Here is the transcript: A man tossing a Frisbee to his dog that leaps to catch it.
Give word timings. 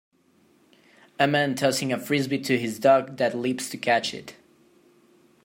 A 1.19 1.27
man 1.27 1.53
tossing 1.53 1.93
a 1.93 1.99
Frisbee 1.99 2.39
to 2.39 2.57
his 2.57 2.79
dog 2.79 3.17
that 3.17 3.35
leaps 3.37 3.69
to 3.69 3.77
catch 3.77 4.15
it. 4.15 4.35